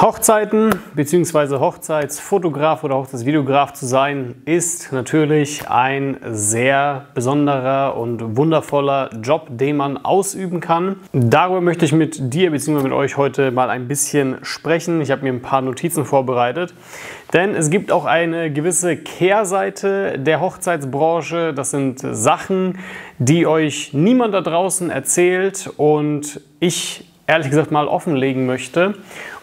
[0.00, 1.58] Hochzeiten bzw.
[1.58, 9.96] Hochzeitsfotograf oder Hochzeitsvideograf zu sein, ist natürlich ein sehr besonderer und wundervoller Job, den man
[9.96, 10.96] ausüben kann.
[11.14, 12.82] Darüber möchte ich mit dir bzw.
[12.82, 15.00] mit euch heute mal ein bisschen sprechen.
[15.00, 16.74] Ich habe mir ein paar Notizen vorbereitet,
[17.32, 21.54] denn es gibt auch eine gewisse Kehrseite der Hochzeitsbranche.
[21.54, 22.78] Das sind Sachen,
[23.18, 28.94] die euch niemand da draußen erzählt und ich ehrlich gesagt mal offenlegen möchte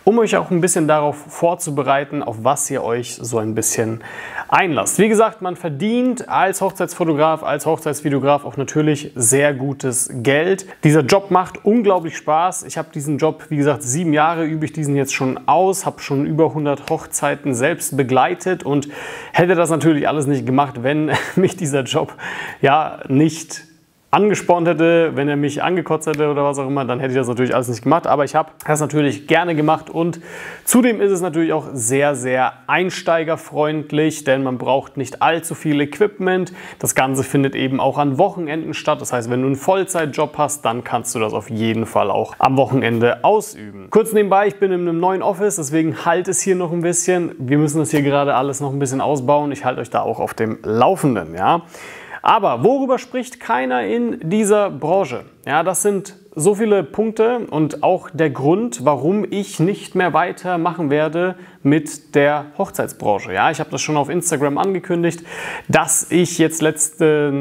[0.04, 4.04] um euch auch ein bisschen darauf vorzubereiten, auf was ihr euch so ein bisschen
[4.50, 5.00] einlasst.
[5.00, 10.66] Wie gesagt, man verdient als Hochzeitsfotograf, als Hochzeitsvideograf auch natürlich sehr gutes Geld.
[10.84, 12.64] Dieser Job macht unglaublich Spaß.
[12.64, 16.02] Ich habe diesen Job, wie gesagt, sieben Jahre übe ich diesen jetzt schon aus, habe
[16.02, 18.90] schon über 100 Hochzeiten selbst begleitet und
[19.32, 22.14] hätte das natürlich alles nicht gemacht, wenn mich dieser Job
[22.62, 23.73] ja nicht
[24.14, 27.28] angespornt hätte, wenn er mich angekotzt hätte oder was auch immer, dann hätte ich das
[27.28, 28.06] natürlich alles nicht gemacht.
[28.06, 30.22] Aber ich habe das natürlich gerne gemacht und
[30.66, 36.54] zudem ist es natürlich auch sehr, sehr einsteigerfreundlich, denn man braucht nicht allzu viel Equipment.
[36.78, 39.02] Das Ganze findet eben auch an Wochenenden statt.
[39.02, 42.36] Das heißt, wenn du einen Vollzeitjob hast, dann kannst du das auf jeden Fall auch
[42.38, 43.88] am Wochenende ausüben.
[43.90, 47.32] Kurz nebenbei, ich bin in einem neuen Office, deswegen halt es hier noch ein bisschen.
[47.40, 49.52] Wir müssen das hier gerade alles noch ein bisschen ausbauen.
[49.52, 51.64] Ich halte euch da auch auf dem Laufenden, ja.
[52.24, 55.26] Aber worüber spricht keiner in dieser Branche?
[55.46, 60.90] Ja, das sind so viele Punkte und auch der Grund, warum ich nicht mehr weitermachen
[60.90, 63.34] werde mit der Hochzeitsbranche.
[63.34, 65.24] Ja, ich habe das schon auf Instagram angekündigt,
[65.68, 67.32] dass ich jetzt letzte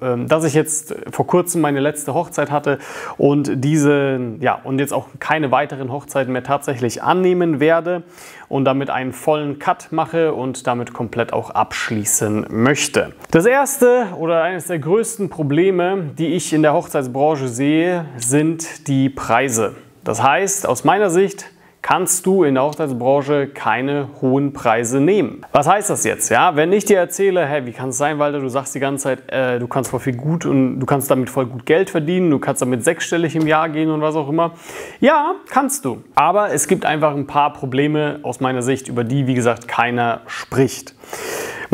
[0.00, 2.78] äh, dass ich jetzt vor kurzem meine letzte Hochzeit hatte
[3.16, 8.02] und diese ja und jetzt auch keine weiteren Hochzeiten mehr tatsächlich annehmen werde
[8.48, 13.12] und damit einen vollen Cut mache und damit komplett auch abschließen möchte.
[13.30, 19.08] Das erste oder eines der größten Probleme, die ich in der Hochzeitsbranche sehe, sind die
[19.08, 19.74] Preise.
[20.02, 21.46] Das heißt, aus meiner Sicht
[21.84, 25.44] kannst du in der Hochzeitsbranche keine hohen Preise nehmen.
[25.52, 26.30] Was heißt das jetzt?
[26.30, 29.02] Ja, wenn ich dir erzähle, hey, wie kann es sein, Walter, du sagst die ganze
[29.02, 32.30] Zeit, äh, du kannst voll viel gut und du kannst damit voll gut Geld verdienen,
[32.30, 34.52] du kannst damit sechsstellig im Jahr gehen und was auch immer.
[35.00, 36.02] Ja, kannst du.
[36.14, 40.22] Aber es gibt einfach ein paar Probleme aus meiner Sicht, über die, wie gesagt, keiner
[40.26, 40.94] spricht.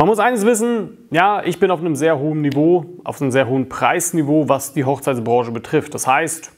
[0.01, 3.47] Man muss eines wissen, ja, ich bin auf einem sehr hohen Niveau, auf einem sehr
[3.47, 5.93] hohen Preisniveau, was die Hochzeitsbranche betrifft.
[5.93, 6.51] Das heißt,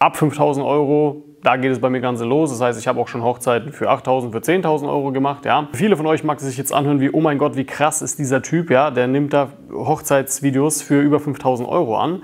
[0.00, 2.50] ab 5000 Euro da geht es bei mir ganz los.
[2.50, 5.44] Das heißt, ich habe auch schon Hochzeiten für 8.000, für 10.000 Euro gemacht.
[5.44, 5.68] Ja.
[5.72, 8.42] Viele von euch mag sich jetzt anhören wie, oh mein Gott, wie krass ist dieser
[8.42, 8.70] Typ.
[8.70, 8.90] Ja.
[8.90, 12.22] Der nimmt da Hochzeitsvideos für über 5.000 Euro an.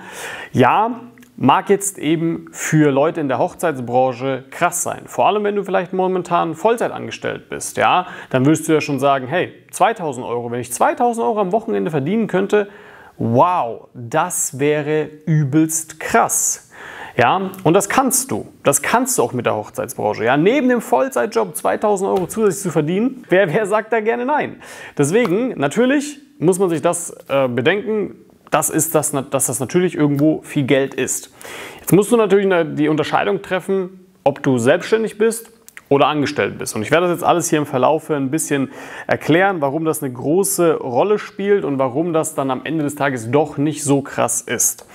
[0.53, 1.01] Ja,
[1.37, 5.03] mag jetzt eben für Leute in der Hochzeitsbranche krass sein.
[5.06, 7.77] Vor allem, wenn du vielleicht momentan Vollzeit angestellt bist.
[7.77, 10.50] Ja, dann wirst du ja schon sagen, hey, 2.000 Euro.
[10.50, 12.69] Wenn ich 2.000 Euro am Wochenende verdienen könnte,
[13.19, 16.71] wow, das wäre übelst krass.
[17.17, 18.49] Ja, und das kannst du.
[18.65, 20.25] Das kannst du auch mit der Hochzeitsbranche.
[20.25, 24.61] Ja, neben dem Vollzeitjob 2000 Euro zusätzlich zu verdienen, wer, wer sagt da gerne nein?
[24.99, 28.16] Deswegen, natürlich muss man sich das äh, bedenken,
[28.54, 31.34] das ist das, dass das natürlich irgendwo viel Geld ist.
[31.81, 35.50] Jetzt musst du natürlich die Unterscheidung treffen, ob du selbstständig bist
[35.88, 36.76] oder angestellt bist.
[36.76, 38.70] Und ich werde das jetzt alles hier im Verlauf ein bisschen
[39.09, 43.28] erklären, warum das eine große Rolle spielt und warum das dann am Ende des Tages
[43.32, 44.86] doch nicht so krass ist.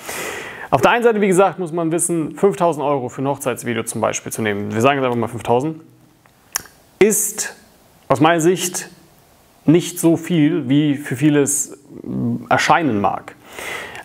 [0.72, 4.00] Auf der einen Seite, wie gesagt, muss man wissen, 5000 Euro für ein Hochzeitsvideo zum
[4.00, 5.82] Beispiel zu nehmen, wir sagen jetzt einfach mal 5000,
[7.00, 7.58] ist
[8.08, 8.90] aus meiner Sicht
[9.66, 11.78] nicht so viel, wie für vieles äh,
[12.50, 13.36] erscheinen mag.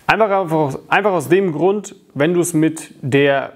[0.07, 3.53] Einfach, einfach, einfach aus dem Grund, wenn du es mit der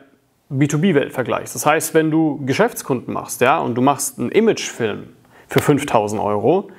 [0.51, 1.53] B2B-Welt vergleichst.
[1.53, 5.09] Das heißt, wenn du Geschäftskunden machst ja, und du machst einen Imagefilm
[5.47, 6.69] für 5000 Euro,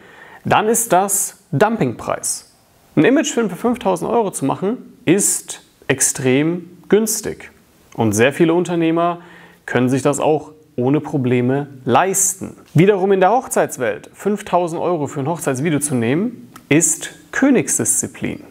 [0.45, 2.53] dann ist das Dumpingpreis.
[2.97, 7.51] Ein Imagefilm für 5000 Euro zu machen, ist extrem günstig.
[7.95, 9.21] Und sehr viele Unternehmer
[9.67, 12.57] können sich das auch ohne Probleme leisten.
[12.75, 18.50] Wiederum in der Hochzeitswelt 5000 Euro für ein Hochzeitsvideo zu nehmen, ist Königsdisziplin.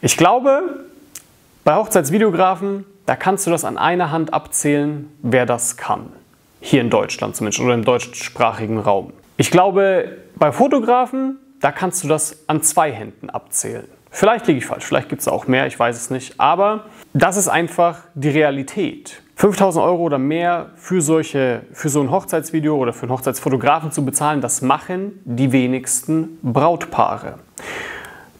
[0.00, 0.84] Ich glaube,
[1.64, 6.12] bei Hochzeitsvideografen, da kannst du das an einer Hand abzählen, wer das kann.
[6.60, 9.12] Hier in Deutschland zumindest oder im deutschsprachigen Raum.
[9.36, 13.86] Ich glaube, bei Fotografen, da kannst du das an zwei Händen abzählen.
[14.10, 16.38] Vielleicht liege ich falsch, vielleicht gibt es auch mehr, ich weiß es nicht.
[16.38, 16.84] Aber
[17.14, 19.22] das ist einfach die Realität.
[19.36, 24.04] 5000 Euro oder mehr für, solche, für so ein Hochzeitsvideo oder für einen Hochzeitsfotografen zu
[24.04, 27.38] bezahlen, das machen die wenigsten Brautpaare.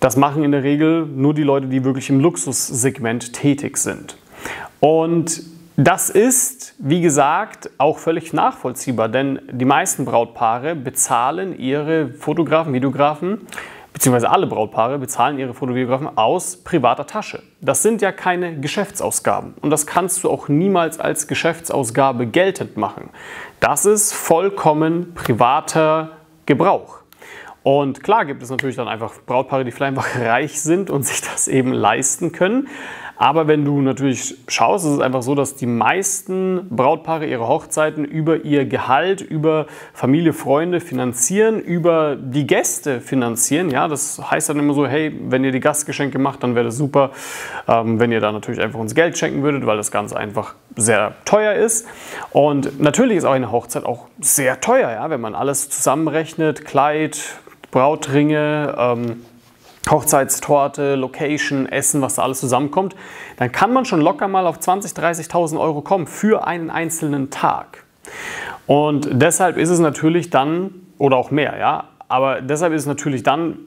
[0.02, 4.16] Das machen in der Regel nur die Leute, die wirklich im Luxussegment tätig sind.
[4.80, 5.44] Und
[5.76, 13.46] das ist, wie gesagt, auch völlig nachvollziehbar, denn die meisten Brautpaare bezahlen ihre Fotografen, Videografen
[13.92, 17.44] beziehungsweise alle Brautpaare bezahlen ihre Fotografen aus privater Tasche.
[17.60, 23.10] Das sind ja keine Geschäftsausgaben und das kannst du auch niemals als Geschäftsausgabe geltend machen.
[23.60, 27.01] Das ist vollkommen privater Gebrauch.
[27.62, 31.20] Und klar gibt es natürlich dann einfach Brautpaare, die vielleicht einfach reich sind und sich
[31.20, 32.68] das eben leisten können.
[33.22, 38.04] Aber wenn du natürlich schaust, ist es einfach so, dass die meisten Brautpaare ihre Hochzeiten
[38.04, 43.70] über ihr Gehalt, über Familie, Freunde finanzieren, über die Gäste finanzieren.
[43.70, 46.76] Ja, das heißt dann immer so, hey, wenn ihr die Gastgeschenke macht, dann wäre das
[46.76, 47.12] super,
[47.68, 51.14] ähm, wenn ihr da natürlich einfach uns Geld schenken würdet, weil das Ganze einfach sehr
[51.24, 51.86] teuer ist.
[52.30, 57.20] Und natürlich ist auch eine Hochzeit auch sehr teuer, ja, wenn man alles zusammenrechnet, Kleid,
[57.72, 59.22] Brautringe, ähm,
[59.90, 62.94] Hochzeitstorte, Location, Essen, was da alles zusammenkommt,
[63.38, 64.96] dann kann man schon locker mal auf 20.000,
[65.28, 67.84] 30.000 Euro kommen für einen einzelnen Tag.
[68.68, 73.24] Und deshalb ist es natürlich dann, oder auch mehr, ja, aber deshalb ist es natürlich
[73.24, 73.58] dann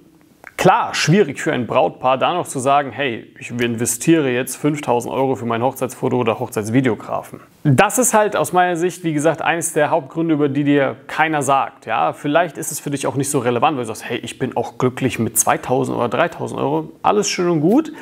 [0.66, 5.36] Klar, schwierig für ein Brautpaar, da noch zu sagen, hey, ich investiere jetzt 5000 Euro
[5.36, 7.40] für mein Hochzeitsfoto oder Hochzeitsvideografen.
[7.64, 11.44] Das ist halt aus meiner Sicht, wie gesagt, eines der Hauptgründe, über die dir keiner
[11.44, 11.86] sagt.
[11.86, 14.40] Ja, vielleicht ist es für dich auch nicht so relevant, weil du sagst, hey, ich
[14.40, 16.92] bin auch glücklich mit 2000 oder 3000 Euro.
[17.04, 17.94] Alles schön und gut.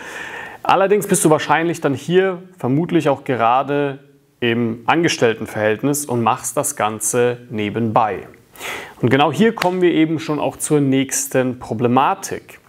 [0.63, 4.00] Allerdings bist du wahrscheinlich dann hier vermutlich auch gerade
[4.39, 8.30] im Angestelltenverhältnis und machst das Ganze nebenbei.
[9.01, 12.59] Und genau hier kommen wir eben schon auch zur nächsten Problematik.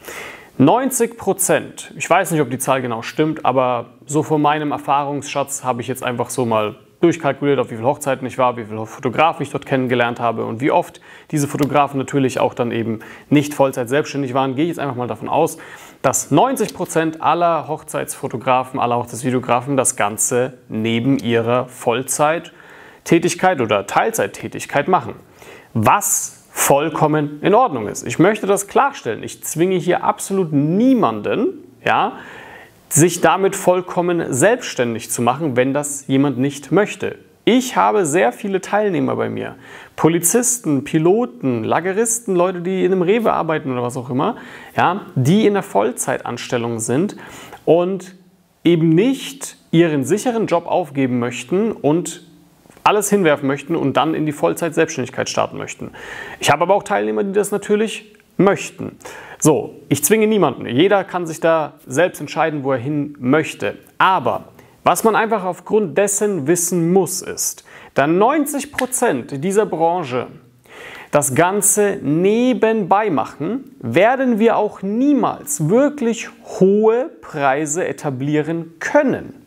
[0.59, 5.65] 90 Prozent, ich weiß nicht, ob die Zahl genau stimmt, aber so von meinem Erfahrungsschatz
[5.65, 8.87] habe ich jetzt einfach so mal durchkalkuliert, auf wie viele Hochzeiten ich war, wie viele
[8.87, 11.01] Fotografen ich dort kennengelernt habe und wie oft
[11.33, 13.01] diese Fotografen natürlich auch dann eben
[13.31, 15.59] nicht Vollzeit selbstständig waren, gehe ich jetzt einfach mal davon aus,
[16.03, 25.15] dass 90 Prozent aller Hochzeitsfotografen, aller Hochzeitsvideografen das Ganze neben ihrer Vollzeittätigkeit oder Teilzeittätigkeit machen
[25.75, 28.07] was vollkommen in Ordnung ist.
[28.07, 29.23] Ich möchte das klarstellen.
[29.23, 32.19] Ich zwinge hier absolut niemanden, ja,
[32.89, 37.19] sich damit vollkommen selbstständig zu machen, wenn das jemand nicht möchte.
[37.45, 39.57] Ich habe sehr viele Teilnehmer bei mir.
[39.97, 44.37] Polizisten, Piloten, Lageristen, Leute, die in einem Rewe arbeiten oder was auch immer,
[44.77, 47.17] ja, die in der Vollzeitanstellung sind
[47.65, 48.15] und
[48.63, 52.23] eben nicht ihren sicheren Job aufgeben möchten und
[52.85, 55.91] alles hinwerfen möchten und dann in die Vollzeit-Selbstständigkeit starten möchten.
[56.39, 58.99] Ich habe aber auch Teilnehmer, die das natürlich möchten.
[59.41, 60.67] So, ich zwinge niemanden.
[60.67, 63.79] Jeder kann sich da selbst entscheiden, wo er hin möchte.
[63.99, 64.49] Aber
[64.85, 67.65] was man einfach aufgrund dessen wissen muss, ist,
[67.95, 70.27] da 90 Prozent dieser Branche
[71.11, 76.29] das Ganze nebenbei machen, werden wir auch niemals wirklich
[76.59, 79.47] hohe Preise etablieren können.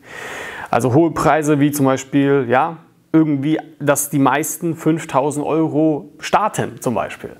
[0.70, 2.78] Also hohe Preise wie zum Beispiel, ja,
[3.12, 7.36] irgendwie, dass die meisten 5000 Euro starten zum Beispiel.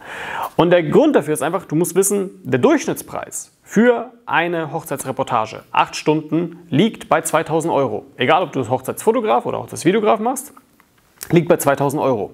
[0.57, 5.95] Und der Grund dafür ist einfach, du musst wissen, der Durchschnittspreis für eine Hochzeitsreportage, acht
[5.95, 8.07] Stunden, liegt bei 2000 Euro.
[8.17, 10.55] Egal, ob du das Hochzeitsfotograf oder Hochzeitsvideograf machst,
[11.31, 12.33] liegt bei 2000 Euro.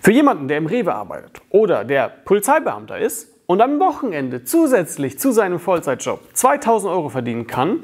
[0.00, 5.32] Für jemanden, der im Rewe arbeitet oder der Polizeibeamter ist und am Wochenende zusätzlich zu
[5.32, 7.82] seinem Vollzeitjob 2000 Euro verdienen kann,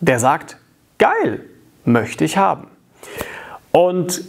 [0.00, 0.58] der sagt,
[0.98, 1.44] geil,
[1.84, 2.68] möchte ich haben.
[3.78, 4.24] Und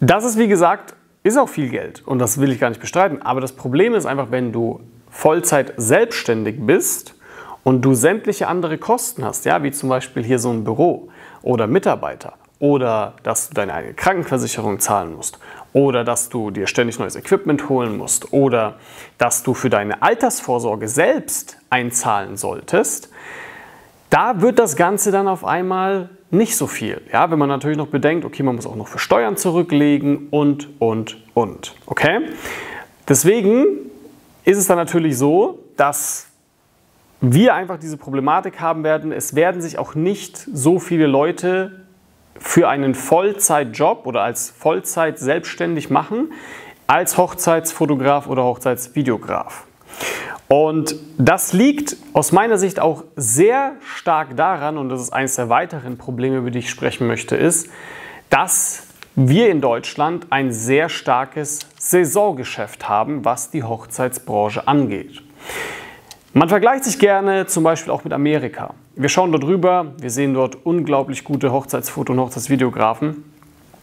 [0.00, 3.20] das ist, wie gesagt, ist auch viel Geld und das will ich gar nicht bestreiten.
[3.20, 7.14] Aber das Problem ist einfach, wenn du Vollzeit selbstständig bist
[7.62, 11.10] und du sämtliche andere Kosten hast, ja, wie zum Beispiel hier so ein Büro
[11.42, 15.38] oder Mitarbeiter oder dass du deine eigene Krankenversicherung zahlen musst
[15.74, 18.76] oder dass du dir ständig neues Equipment holen musst oder
[19.18, 23.10] dass du für deine Altersvorsorge selbst einzahlen solltest,
[24.08, 27.00] da wird das Ganze dann auf einmal nicht so viel.
[27.12, 30.68] Ja, wenn man natürlich noch bedenkt, okay, man muss auch noch für Steuern zurücklegen und,
[30.80, 31.74] und, und.
[31.86, 32.20] Okay?
[33.08, 33.66] Deswegen
[34.44, 36.26] ist es dann natürlich so, dass
[37.20, 39.12] wir einfach diese Problematik haben werden.
[39.12, 41.86] Es werden sich auch nicht so viele Leute
[42.38, 46.32] für einen Vollzeitjob oder als Vollzeit selbstständig machen
[46.86, 49.66] als Hochzeitsfotograf oder Hochzeitsvideograf.
[50.48, 55.48] Und das liegt aus meiner Sicht auch sehr stark daran, und das ist eines der
[55.48, 57.68] weiteren Probleme, über die ich sprechen möchte, ist,
[58.30, 58.84] dass
[59.16, 65.22] wir in Deutschland ein sehr starkes Saisongeschäft haben, was die Hochzeitsbranche angeht.
[66.32, 68.74] Man vergleicht sich gerne zum Beispiel auch mit Amerika.
[68.94, 73.24] Wir schauen dort rüber, wir sehen dort unglaublich gute Hochzeitsfoto- und Hochzeitsvideografen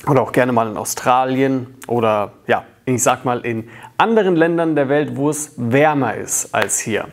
[0.07, 4.89] oder auch gerne mal in Australien oder ja, ich sag mal in anderen Ländern der
[4.89, 7.07] Welt, wo es wärmer ist als hier.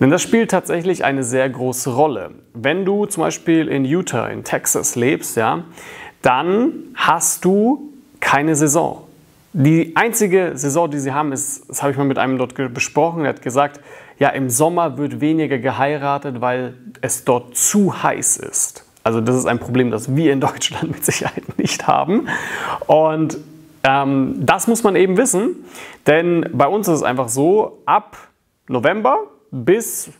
[0.00, 2.32] Denn das spielt tatsächlich eine sehr große Rolle.
[2.52, 5.64] Wenn du zum Beispiel in Utah, in Texas lebst, ja,
[6.22, 9.06] dann hast du keine Saison.
[9.52, 13.22] Die einzige Saison, die sie haben, ist, das habe ich mal mit einem dort besprochen,
[13.22, 13.80] der hat gesagt,
[14.18, 18.84] ja, im Sommer wird weniger geheiratet, weil es dort zu heiß ist.
[19.04, 22.28] Also das ist ein Problem, das wir in Deutschland mit Sicherheit nicht haben.
[22.86, 23.38] Und
[23.84, 25.64] ähm, das muss man eben wissen,
[26.06, 28.16] denn bei uns ist es einfach so, ab
[28.66, 29.18] November
[29.50, 30.10] bis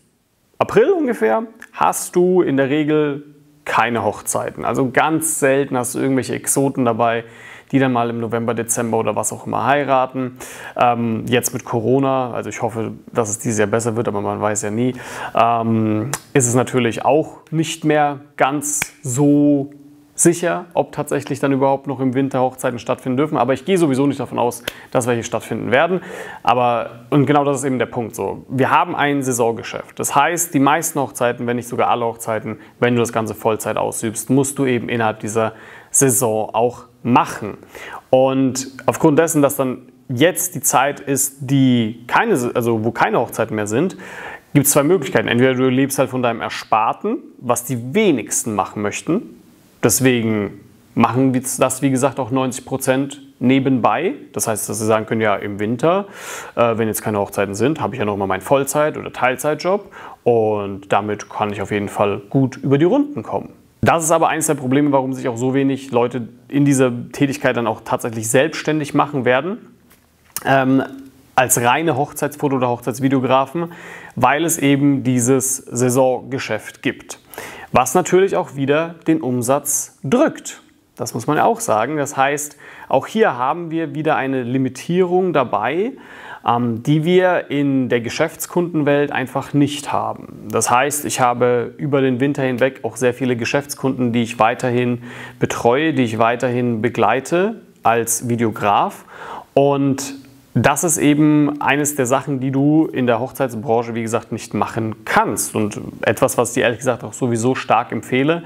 [0.59, 3.25] April ungefähr hast du in der Regel
[3.65, 4.65] keine Hochzeiten.
[4.65, 7.25] Also ganz selten hast du irgendwelche Exoten dabei,
[7.73, 10.39] die dann mal im November, Dezember oder was auch immer heiraten.
[10.77, 14.41] Ähm, jetzt mit Corona, also ich hoffe, dass es dieses Jahr besser wird, aber man
[14.41, 14.95] weiß ja nie,
[15.35, 19.73] ähm, ist es natürlich auch nicht mehr ganz so
[20.15, 23.37] sicher, ob tatsächlich dann überhaupt noch im Winter Hochzeiten stattfinden dürfen.
[23.37, 26.01] Aber ich gehe sowieso nicht davon aus, dass welche stattfinden werden.
[26.43, 28.45] Aber, und genau das ist eben der Punkt so.
[28.49, 29.99] Wir haben ein Saisongeschäft.
[29.99, 33.77] Das heißt, die meisten Hochzeiten, wenn nicht sogar alle Hochzeiten, wenn du das Ganze Vollzeit
[33.77, 35.53] ausübst, musst du eben innerhalb dieser
[35.91, 37.59] Saison auch machen.
[38.11, 43.57] Und aufgrund dessen, dass dann jetzt die Zeit ist, die keine, also wo keine Hochzeiten
[43.57, 43.97] mehr sind,
[44.53, 45.29] gibt es zwei Möglichkeiten.
[45.29, 49.43] Entweder du lebst halt von deinem Ersparten, was die wenigsten machen möchten,
[49.85, 50.61] Deswegen
[50.95, 54.15] machen das, wie gesagt, auch 90 Prozent nebenbei.
[54.33, 56.07] Das heißt, dass sie sagen können, ja, im Winter,
[56.57, 59.93] äh, wenn jetzt keine Hochzeiten sind, habe ich ja noch mal meinen Vollzeit- oder Teilzeitjob
[60.23, 63.51] und damit kann ich auf jeden Fall gut über die Runden kommen.
[63.83, 67.57] Das ist aber eines der Probleme, warum sich auch so wenig Leute in dieser Tätigkeit
[67.57, 69.59] dann auch tatsächlich selbstständig machen werden.
[70.47, 70.83] Ähm,
[71.35, 73.73] als reine Hochzeitsfoto- oder Hochzeitsvideografen,
[74.15, 77.19] weil es eben dieses Saisongeschäft gibt
[77.75, 80.63] was natürlich auch wieder den Umsatz drückt.
[80.95, 81.97] Das muss man ja auch sagen.
[81.97, 82.57] Das heißt,
[82.89, 85.95] auch hier haben wir wieder eine Limitierung dabei,
[86.47, 90.47] ähm, die wir in der Geschäftskundenwelt einfach nicht haben.
[90.49, 95.03] Das heißt, ich habe über den Winter hinweg auch sehr viele Geschäftskunden, die ich weiterhin
[95.41, 99.05] betreue, die ich weiterhin begleite als Videograf.
[99.53, 100.15] Und
[100.55, 105.05] das ist eben eines der Sachen, die du in der Hochzeitsbranche, wie gesagt, nicht machen
[105.05, 105.57] kannst.
[105.57, 108.45] Und etwas, was ich dir ehrlich gesagt auch sowieso stark empfehle,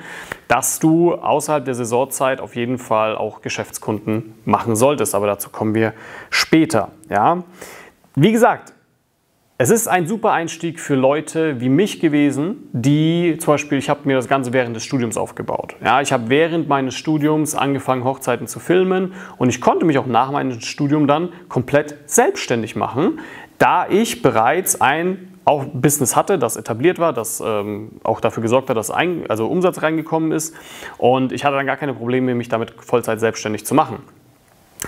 [0.48, 5.14] dass du außerhalb der Saisonzeit auf jeden Fall auch Geschäftskunden machen solltest.
[5.14, 5.92] Aber dazu kommen wir
[6.30, 6.88] später.
[7.10, 7.44] Ja?
[8.14, 8.72] Wie gesagt,
[9.60, 14.02] es ist ein super Einstieg für Leute wie mich gewesen, die zum Beispiel, ich habe
[14.04, 15.74] mir das Ganze während des Studiums aufgebaut.
[15.84, 20.06] Ja, ich habe während meines Studiums angefangen, Hochzeiten zu filmen und ich konnte mich auch
[20.06, 23.18] nach meinem Studium dann komplett selbstständig machen,
[23.58, 28.70] da ich bereits ein auch Business hatte, das etabliert war, das ähm, auch dafür gesorgt
[28.70, 30.54] hat, dass ein, also Umsatz reingekommen ist
[30.98, 34.04] und ich hatte dann gar keine Probleme, mich damit Vollzeit selbstständig zu machen.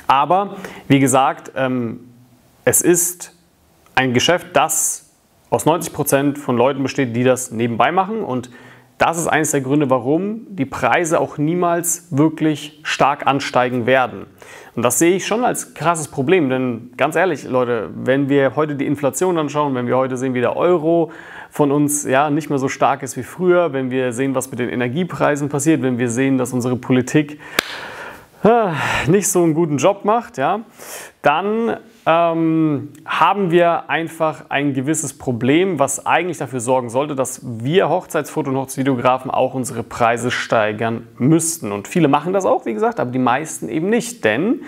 [0.07, 2.01] Aber wie gesagt, ähm,
[2.65, 3.40] es ist
[3.95, 5.11] ein Geschäft, das
[5.51, 8.23] aus 90 Prozent von Leuten besteht, die das nebenbei machen.
[8.23, 8.51] Und
[8.99, 14.27] das ist eines der Gründe, warum die Preise auch niemals wirklich stark ansteigen werden.
[14.77, 18.77] Und das sehe ich schon als krasses Problem, denn ganz ehrlich, Leute, wenn wir heute
[18.77, 21.11] die Inflation anschauen, wenn wir heute sehen, wie der Euro
[21.51, 24.61] von uns ja nicht mehr so stark ist wie früher, wenn wir sehen, was mit
[24.61, 27.41] den Energiepreisen passiert, wenn wir sehen, dass unsere Politik
[28.45, 28.71] äh,
[29.07, 30.61] nicht so einen guten Job macht, ja,
[31.23, 37.89] dann ähm, haben wir einfach ein gewisses Problem, was eigentlich dafür sorgen sollte, dass wir
[37.89, 41.73] Hochzeitsfoto- und Hochzeitsvideografen auch unsere Preise steigern müssten.
[41.73, 44.25] Und viele machen das auch, wie gesagt, aber die meisten eben nicht.
[44.25, 44.63] Denn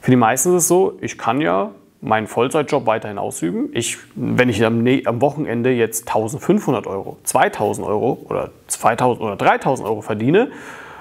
[0.00, 1.70] für die meisten ist es so, ich kann ja
[2.04, 3.70] meinen Vollzeitjob weiterhin ausüben.
[3.72, 9.88] Ich, wenn ich am, am, Wochenende jetzt 1500 Euro, 2000 Euro oder 2000 oder 3000
[9.88, 10.50] Euro verdiene,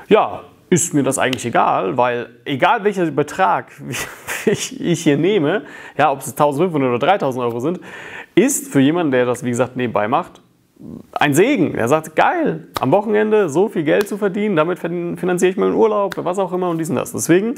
[0.07, 3.71] ja, ist mir das eigentlich egal, weil egal welcher Betrag
[4.51, 5.63] ich, ich hier nehme,
[5.97, 7.79] ja, ob es 1500 oder 3000 Euro sind,
[8.35, 10.41] ist für jemanden, der das wie gesagt nebenbei macht,
[11.13, 11.75] ein Segen.
[11.75, 16.15] Er sagt, geil, am Wochenende so viel Geld zu verdienen, damit finanziere ich meinen Urlaub,
[16.17, 17.11] was auch immer und dies und das.
[17.11, 17.55] Deswegen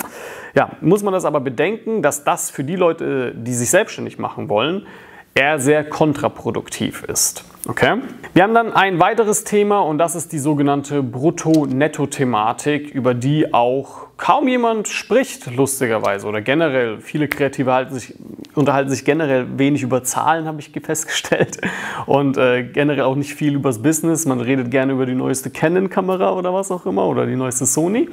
[0.53, 4.49] ja, muss man das aber bedenken, dass das für die Leute, die sich selbstständig machen
[4.49, 4.85] wollen,
[5.33, 7.43] eher sehr kontraproduktiv ist.
[7.67, 7.97] Okay.
[8.35, 14.05] Wir haben dann ein weiteres Thema und das ist die sogenannte Brutto-Netto-Thematik, über die auch
[14.17, 16.27] kaum jemand spricht, lustigerweise.
[16.27, 18.13] Oder generell, viele Kreative sich,
[18.53, 21.59] unterhalten sich generell wenig über Zahlen, habe ich festgestellt.
[22.05, 24.27] Und äh, generell auch nicht viel übers Business.
[24.27, 28.09] Man redet gerne über die neueste Canon-Kamera oder was auch immer oder die neueste Sony.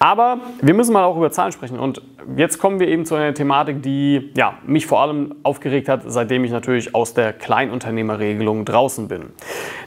[0.00, 1.78] Aber wir müssen mal auch über Zahlen sprechen.
[1.78, 2.02] Und
[2.36, 6.44] jetzt kommen wir eben zu einer Thematik, die ja, mich vor allem aufgeregt hat, seitdem
[6.44, 9.30] ich natürlich aus der Kleinunternehmerregelung draußen bin.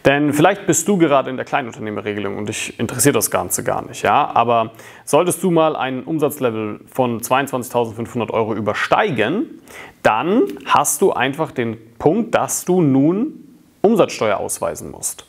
[0.05, 4.03] Denn vielleicht bist du gerade in der Kleinunternehmerregelung und dich interessiert das Ganze gar nicht.
[4.03, 4.31] Ja?
[4.33, 4.71] Aber
[5.03, 9.61] solltest du mal ein Umsatzlevel von 22.500 Euro übersteigen,
[10.03, 13.45] dann hast du einfach den Punkt, dass du nun
[13.81, 15.25] Umsatzsteuer ausweisen musst.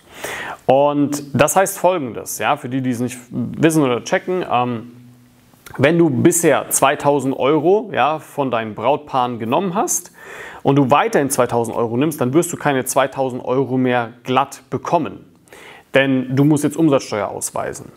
[0.64, 4.92] Und das heißt folgendes, ja, für die, die es nicht wissen oder checken, ähm,
[5.78, 10.12] wenn du bisher 2000 Euro ja, von deinen Brautpaaren genommen hast
[10.62, 15.24] und du weiterhin 2000 Euro nimmst, dann wirst du keine 2000 Euro mehr glatt bekommen.
[15.94, 17.92] Denn du musst jetzt Umsatzsteuer ausweisen.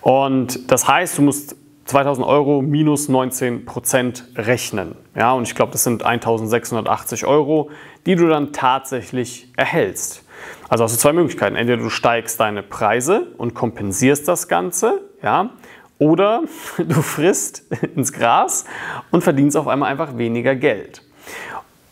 [0.00, 4.96] Und das heißt, du musst 2000 Euro minus 19 Prozent rechnen.
[5.14, 7.70] Ja, und ich glaube, das sind 1680 Euro,
[8.06, 10.24] die du dann tatsächlich erhältst.
[10.68, 11.56] Also hast du zwei Möglichkeiten.
[11.56, 15.50] Entweder du steigst deine Preise und kompensierst das Ganze, ja,
[15.98, 16.42] oder
[16.78, 18.64] du frisst ins Gras
[19.10, 21.02] und verdienst auf einmal einfach weniger Geld.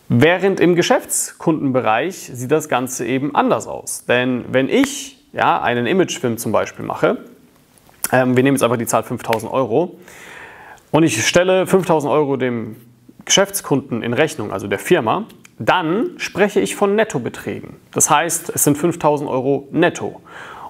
[0.09, 4.05] Während im Geschäftskundenbereich sieht das Ganze eben anders aus.
[4.05, 7.19] Denn wenn ich ja, einen Imagefilm zum Beispiel mache,
[8.13, 9.99] ähm, wir nehmen jetzt einfach die Zahl 5000 Euro,
[10.93, 12.77] und ich stelle 5000 Euro dem
[13.25, 15.25] Geschäftskunden in Rechnung, also der Firma,
[15.59, 17.77] dann spreche ich von Nettobeträgen.
[17.93, 20.21] Das heißt, es sind 5000 Euro netto.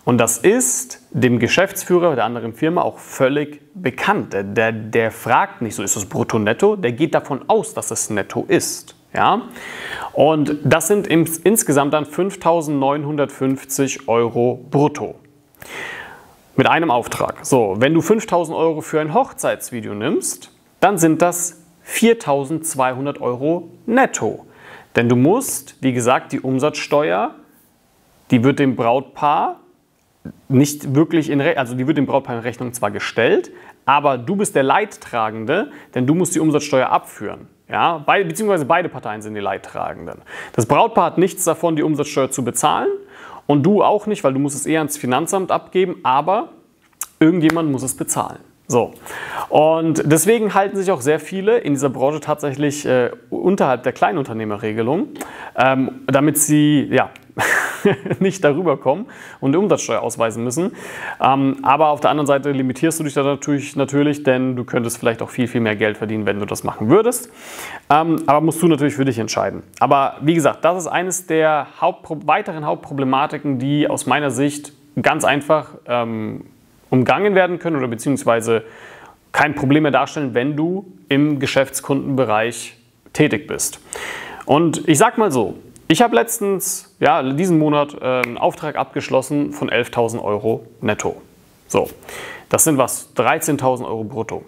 [0.05, 4.33] Und das ist dem Geschäftsführer der anderen Firma auch völlig bekannt.
[4.33, 6.75] Der, der, fragt nicht so, ist das brutto netto?
[6.75, 8.97] Der geht davon aus, dass es netto ist.
[9.15, 9.43] Ja?
[10.13, 15.15] Und das sind ins, insgesamt dann 5.950 Euro brutto.
[16.57, 17.47] Mit einem Auftrag.
[17.47, 24.47] So, wenn du 5.000 Euro für ein Hochzeitsvideo nimmst, dann sind das 4.200 Euro netto.
[24.97, 27.37] Denn du musst, wie gesagt, die Umsatzsteuer,
[28.31, 29.62] die wird dem Brautpaar
[30.49, 33.51] nicht wirklich in Rechnung, also die wird dem Brautpaar in Rechnung zwar gestellt,
[33.85, 37.49] aber du bist der Leidtragende, denn du musst die Umsatzsteuer abführen.
[37.69, 40.21] Ja, beide, beziehungsweise beide Parteien sind die Leidtragenden.
[40.53, 42.89] Das Brautpaar hat nichts davon, die Umsatzsteuer zu bezahlen
[43.47, 46.51] und du auch nicht, weil du musst es eher ans Finanzamt abgeben, aber
[47.19, 48.41] irgendjemand muss es bezahlen.
[48.73, 48.95] So.
[49.51, 55.09] Und deswegen halten sich auch sehr viele in dieser Branche tatsächlich äh, unterhalb der Kleinunternehmerregelung,
[55.57, 57.11] ähm, damit sie ja,
[58.19, 59.09] nicht darüber kommen
[59.41, 60.73] und die Umsatzsteuer ausweisen müssen.
[61.23, 64.97] Ähm, aber auf der anderen Seite limitierst du dich da natürlich, natürlich, denn du könntest
[64.97, 67.31] vielleicht auch viel, viel mehr Geld verdienen, wenn du das machen würdest.
[67.91, 69.63] Ähm, aber musst du natürlich für dich entscheiden.
[69.81, 75.25] Aber wie gesagt, das ist eines der Hauptpro weiteren Hauptproblematiken, die aus meiner Sicht ganz
[75.25, 76.47] einfach ähm,
[76.93, 78.65] umgangen werden können oder beziehungsweise
[79.33, 82.77] kein Problem mehr darstellen, wenn du im Geschäftskundenbereich
[83.15, 83.81] tätig bist.
[84.45, 85.55] Und ich sag mal so,
[85.89, 91.23] ich habe letztens, ja, diesen Monat äh, einen Auftrag abgeschlossen von 11.000 Euro netto.
[91.67, 91.89] So,
[92.51, 94.45] das sind was, 13.000 Euro brutto.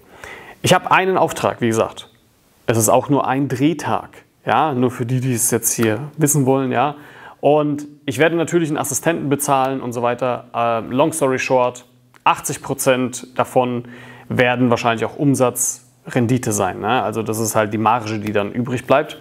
[0.60, 2.10] Ich habe einen Auftrag, wie gesagt.
[2.66, 4.22] Es ist auch nur ein Drehtag.
[4.44, 6.96] Ja, nur für die, die es jetzt hier wissen wollen, ja.
[7.40, 10.44] Und ich werde natürlich einen Assistenten bezahlen und so weiter.
[10.54, 11.86] Äh, long story short,
[12.24, 13.84] 80 Prozent davon
[14.28, 16.80] werden wahrscheinlich auch Umsatzrendite sein.
[16.80, 17.02] Ne?
[17.02, 19.18] Also das ist halt die Marge, die dann übrig bleibt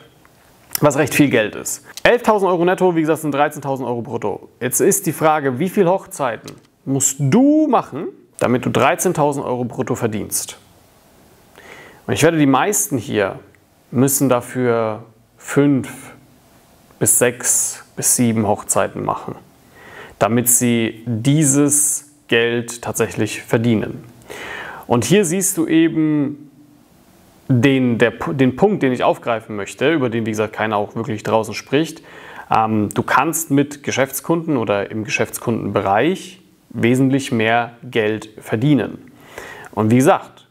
[0.81, 1.85] was recht viel Geld ist.
[2.03, 4.49] 11.000 Euro netto, wie gesagt, sind 13.000 Euro brutto.
[4.59, 6.51] Jetzt ist die Frage, wie viele Hochzeiten
[6.85, 8.07] musst du machen,
[8.39, 10.57] damit du 13.000 Euro brutto verdienst?
[12.05, 13.39] Und ich werde die meisten hier
[13.91, 15.03] müssen dafür
[15.37, 15.89] fünf
[16.99, 19.35] bis sechs bis sieben Hochzeiten machen,
[20.19, 24.03] damit sie dieses Geld tatsächlich verdienen.
[24.87, 26.51] Und hier siehst du eben
[27.47, 31.23] den, der, den Punkt, den ich aufgreifen möchte, über den, wie gesagt, keiner auch wirklich
[31.23, 32.01] draußen spricht.
[32.49, 39.11] Ähm, du kannst mit Geschäftskunden oder im Geschäftskundenbereich wesentlich mehr Geld verdienen.
[39.71, 40.47] Und wie gesagt,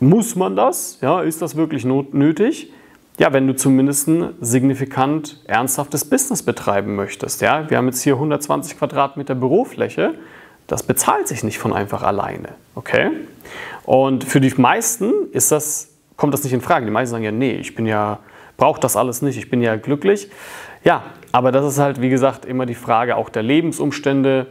[0.00, 0.98] muss man das?
[1.00, 2.72] Ja, ist das wirklich nötig?
[3.18, 7.40] Ja, wenn du zumindest ein signifikant ernsthaftes Business betreiben möchtest.
[7.40, 10.14] Ja, wir haben jetzt hier 120 Quadratmeter Bürofläche.
[10.66, 12.50] Das bezahlt sich nicht von einfach alleine.
[12.74, 13.10] Okay?
[13.84, 16.84] Und für die meisten ist das, kommt das nicht in Frage.
[16.84, 18.20] Die meisten sagen ja, nee, ich bin ja,
[18.56, 20.30] brauche das alles nicht, ich bin ja glücklich.
[20.84, 24.46] Ja, aber das ist halt, wie gesagt, immer die Frage auch der Lebensumstände.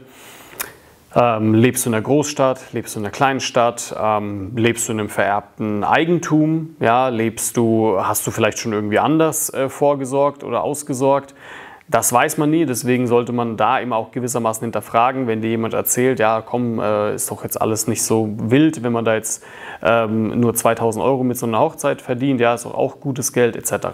[1.14, 4.94] Ähm, lebst du in einer Großstadt, lebst du in einer kleinen Stadt, ähm, lebst du
[4.94, 10.46] in einem vererbten Eigentum, ja, lebst du, hast du vielleicht schon irgendwie anders äh, vorgesorgt
[10.46, 11.36] oder ausgesorgt?
[11.92, 15.74] Das weiß man nie, deswegen sollte man da immer auch gewissermaßen hinterfragen, wenn dir jemand
[15.74, 19.44] erzählt, ja komm, äh, ist doch jetzt alles nicht so wild, wenn man da jetzt
[19.84, 23.58] ähm, nur 2000 Euro mit so einer Hochzeit verdient, ja, ist doch auch gutes Geld
[23.58, 23.88] etc.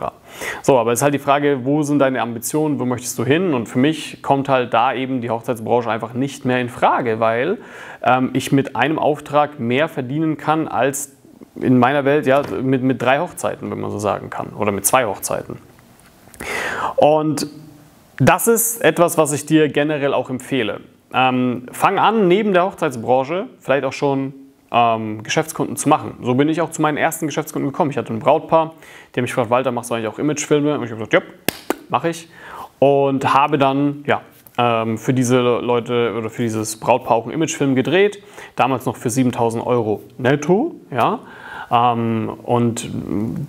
[0.61, 3.55] So, aber es ist halt die Frage, wo sind deine Ambitionen, wo möchtest du hin?
[3.55, 7.57] Und für mich kommt halt da eben die Hochzeitsbranche einfach nicht mehr in Frage, weil
[8.03, 11.13] ähm, ich mit einem Auftrag mehr verdienen kann als
[11.55, 14.85] in meiner Welt ja, mit, mit drei Hochzeiten, wenn man so sagen kann, oder mit
[14.85, 15.57] zwei Hochzeiten.
[16.97, 17.47] Und
[18.19, 20.81] das ist etwas, was ich dir generell auch empfehle.
[21.13, 24.33] Ähm, fang an, neben der Hochzeitsbranche vielleicht auch schon
[24.71, 26.17] ähm, Geschäftskunden zu machen.
[26.21, 27.91] So bin ich auch zu meinen ersten Geschäftskunden gekommen.
[27.91, 28.73] Ich hatte ein Brautpaar,
[29.15, 30.77] haben mich gefragt, Walter, machst du eigentlich auch Imagefilme?
[30.77, 31.21] Und ich habe gesagt, ja,
[31.89, 32.27] mache ich.
[32.79, 34.21] Und habe dann ja,
[34.57, 38.21] ähm, für diese Leute oder für dieses Brautpauchen-Imagefilm gedreht,
[38.55, 41.19] damals noch für 7000 Euro netto, ja.
[41.69, 42.89] Ähm, und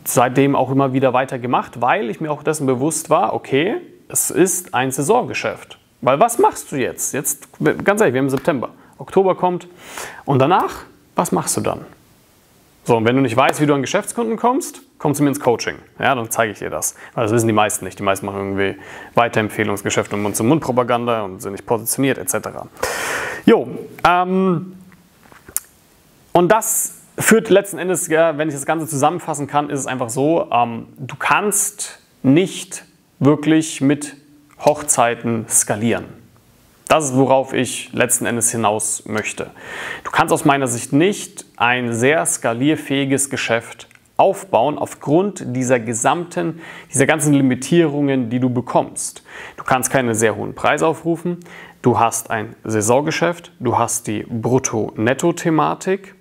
[0.04, 3.76] seitdem auch immer wieder weiter gemacht, weil ich mir auch dessen bewusst war, okay,
[4.08, 5.78] es ist ein Saisongeschäft.
[6.00, 7.12] Weil was machst du jetzt?
[7.12, 7.48] Jetzt,
[7.84, 9.66] ganz ehrlich, wir haben September, Oktober kommt
[10.24, 10.84] und danach,
[11.16, 11.84] was machst du dann?
[12.84, 15.40] So, und wenn du nicht weißt, wie du an Geschäftskunden kommst, komm zu mir ins
[15.40, 15.74] Coaching.
[15.98, 16.94] Ja, dann zeige ich dir das.
[17.14, 17.98] Weil das wissen die meisten nicht.
[17.98, 18.80] Die meisten machen irgendwie
[19.14, 22.48] Weiterempfehlungsgeschäfte und Mund-zu-Mund-Propaganda und sind nicht positioniert etc.
[23.44, 23.68] Jo,
[24.06, 24.74] ähm,
[26.32, 30.08] und das führt letzten Endes, ja, wenn ich das Ganze zusammenfassen kann, ist es einfach
[30.08, 32.84] so, ähm, du kannst nicht
[33.18, 34.16] wirklich mit
[34.64, 36.04] Hochzeiten skalieren.
[36.88, 39.50] Das ist, worauf ich letzten Endes hinaus möchte.
[40.04, 46.60] Du kannst aus meiner Sicht nicht ein sehr skalierfähiges Geschäft aufbauen aufgrund dieser gesamten,
[46.92, 49.22] dieser ganzen Limitierungen, die du bekommst.
[49.56, 51.38] Du kannst keine sehr hohen Preise aufrufen.
[51.82, 53.52] Du hast ein Saisongeschäft.
[53.60, 56.14] Du hast die Brutto-Netto-Thematik.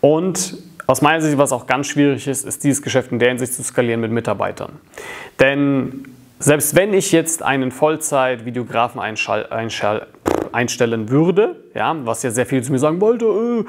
[0.00, 3.54] Und aus meiner Sicht, was auch ganz schwierig ist, ist dieses Geschäft in der Hinsicht
[3.54, 4.78] zu skalieren mit Mitarbeitern.
[5.40, 12.72] Denn selbst wenn ich jetzt einen Vollzeit-Videografen einstellen würde, ja, was ja sehr viele zu
[12.72, 13.64] mir sagen wollte, äh,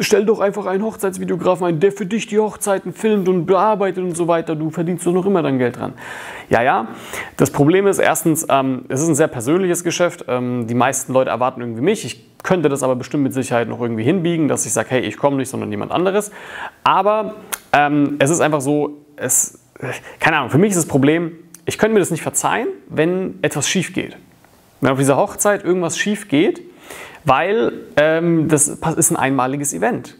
[0.00, 4.16] stell doch einfach einen Hochzeitsvideografen ein, der für dich die Hochzeiten filmt und bearbeitet und
[4.16, 5.94] so weiter, du verdienst doch noch immer dein Geld dran.
[6.50, 6.88] Ja, ja,
[7.38, 11.30] das Problem ist erstens, ähm, es ist ein sehr persönliches Geschäft, ähm, die meisten Leute
[11.30, 14.72] erwarten irgendwie mich, ich könnte das aber bestimmt mit Sicherheit noch irgendwie hinbiegen, dass ich
[14.72, 16.30] sage, hey, ich komme nicht, sondern jemand anderes,
[16.84, 17.36] aber
[17.72, 19.58] ähm, es ist einfach so, es,
[20.18, 21.32] keine Ahnung, für mich ist das Problem,
[21.70, 24.16] ich könnte mir das nicht verzeihen, wenn etwas schief geht.
[24.80, 26.60] Wenn auf dieser Hochzeit irgendwas schief geht,
[27.24, 30.16] weil ähm, das ist ein einmaliges Event.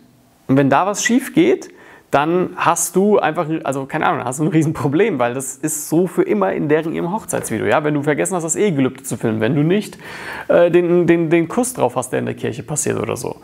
[0.47, 1.71] Und wenn da was schief geht,
[2.13, 6.07] dann hast du einfach, also keine Ahnung, hast du ein Riesenproblem, weil das ist so
[6.07, 7.67] für immer in deren ihrem Hochzeitsvideo.
[7.67, 7.83] Ja?
[7.83, 9.99] Wenn du vergessen hast, das Ehegelübde zu filmen, wenn du nicht
[10.47, 13.41] äh, den, den, den Kuss drauf hast, der in der Kirche passiert oder so.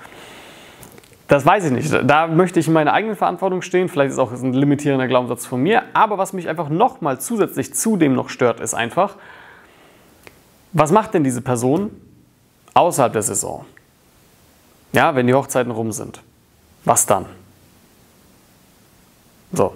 [1.28, 1.92] Das weiß ich nicht.
[2.08, 3.88] Da möchte ich in meiner eigenen Verantwortung stehen.
[3.88, 5.82] Vielleicht ist auch ein limitierender Glaubenssatz von mir.
[5.92, 9.16] Aber was mich einfach nochmal zusätzlich zu dem noch stört, ist einfach,
[10.72, 11.90] was macht denn diese Person
[12.74, 13.64] außerhalb der Saison?
[14.92, 16.22] Ja, wenn die Hochzeiten rum sind.
[16.84, 17.26] Was dann?
[19.52, 19.74] So,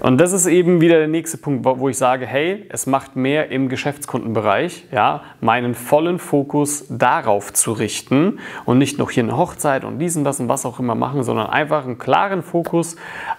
[0.00, 3.50] und das ist eben wieder der nächste Punkt, wo ich sage, hey, es macht mehr
[3.50, 9.84] im Geschäftskundenbereich, ja, meinen vollen Fokus darauf zu richten und nicht noch hier eine Hochzeit
[9.84, 12.96] und diesen, das und was auch immer machen, sondern einfach einen klaren Fokus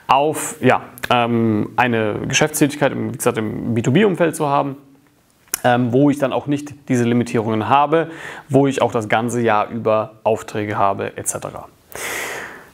[0.08, 4.78] auf ja, ähm, eine Geschäftstätigkeit, wie gesagt, im B2B-Umfeld zu haben,
[5.64, 8.10] ähm, wo ich dann auch nicht diese Limitierungen habe,
[8.50, 11.36] wo ich auch das ganze Jahr über Aufträge habe, etc.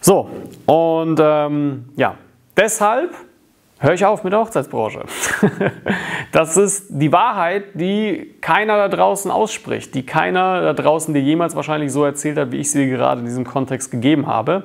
[0.01, 0.29] So,
[0.65, 2.15] und ähm, ja,
[2.57, 3.11] deshalb
[3.83, 5.03] Hör ich auf mit der Hochzeitsbranche.
[6.31, 11.53] das ist die Wahrheit, die keiner da draußen ausspricht, die keiner da draußen dir jemals
[11.53, 14.63] wahrscheinlich so erzählt hat, wie ich sie gerade in diesem Kontext gegeben habe.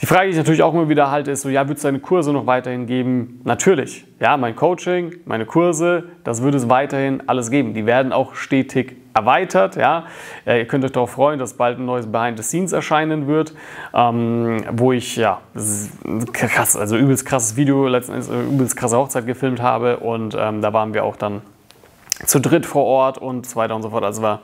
[0.00, 1.98] Die Frage, die ich natürlich auch immer wieder halte, ist so, ja, wird es deine
[1.98, 3.42] Kurse noch weiterhin geben?
[3.44, 4.06] Natürlich.
[4.18, 7.74] Ja, mein Coaching, meine Kurse, das wird es weiterhin alles geben.
[7.74, 9.76] Die werden auch stetig erweitert.
[9.76, 10.04] Ja.
[10.46, 13.54] Ihr könnt euch darauf freuen, dass bald ein neues Behind the Scenes erscheinen wird,
[13.92, 15.40] ähm, wo ich ja
[16.32, 20.94] krass, also übelst krasses Video, letztendlich übelst krasse Hochzeit gefilmt habe und ähm, da waren
[20.94, 21.42] wir auch dann
[22.24, 24.04] zu dritt vor Ort und so weiter und so fort.
[24.04, 24.40] Also war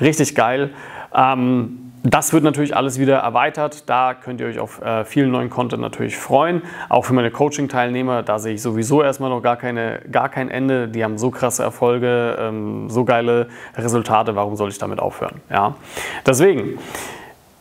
[0.00, 0.70] richtig geil.
[1.14, 3.88] Ähm, das wird natürlich alles wieder erweitert.
[3.88, 6.62] Da könnt ihr euch auf äh, vielen neuen Content natürlich freuen.
[6.88, 10.88] Auch für meine Coaching-Teilnehmer, da sehe ich sowieso erstmal noch gar, keine, gar kein Ende.
[10.88, 14.34] Die haben so krasse Erfolge, ähm, so geile Resultate.
[14.34, 15.40] Warum soll ich damit aufhören?
[15.50, 15.74] Ja?
[16.26, 16.78] Deswegen,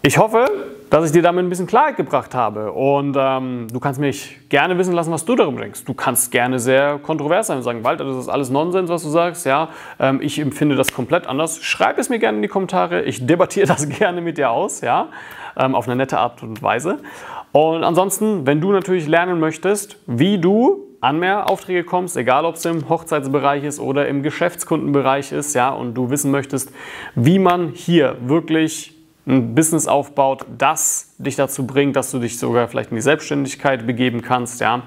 [0.02, 0.47] ich hoffe,
[0.89, 2.71] dass ich dir damit ein bisschen Klarheit gebracht habe.
[2.71, 5.86] Und ähm, du kannst mich gerne wissen lassen, was du darüber denkst.
[5.86, 9.10] Du kannst gerne sehr kontrovers sein und sagen, Walter, das ist alles Nonsens, was du
[9.10, 9.45] sagst.
[9.45, 11.62] Ja, ähm, ich empfinde das komplett anders.
[11.63, 13.04] Schreib es mir gerne in die Kommentare.
[13.04, 15.10] Ich debattiere das gerne mit dir aus, ja,
[15.58, 16.97] ähm, auf eine nette Art und Weise.
[17.52, 22.56] Und ansonsten, wenn du natürlich lernen möchtest, wie du an mehr Aufträge kommst, egal ob
[22.56, 26.71] es im Hochzeitsbereich ist oder im Geschäftskundenbereich ist, ja, und du wissen möchtest,
[27.15, 28.98] wie man hier wirklich
[29.29, 33.85] ein Business aufbaut, das dich dazu bringt, dass du dich sogar vielleicht in die Selbstständigkeit
[33.85, 34.81] begeben kannst, ja,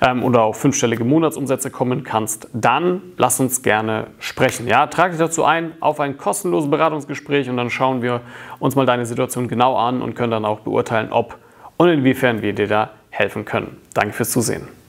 [0.00, 4.68] ähm, oder auf fünfstellige Monatsumsätze kommen kannst, dann lass uns gerne sprechen.
[4.68, 8.20] Ja, trage dich dazu ein auf ein kostenloses Beratungsgespräch und dann schauen wir
[8.60, 11.38] uns mal deine Situation genau an und können dann auch beurteilen, ob
[11.76, 13.76] und inwiefern wir dir da helfen können.
[13.92, 14.68] Danke fürs Zusehen.